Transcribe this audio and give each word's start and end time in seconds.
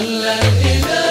على 0.00 0.08
الإله 0.08 1.09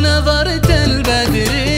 Buna 0.00 0.26
var 0.26 0.46
elbedir 0.46 1.69